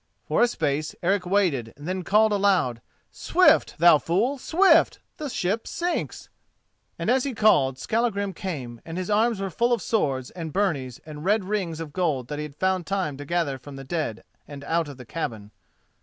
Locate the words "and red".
11.05-11.43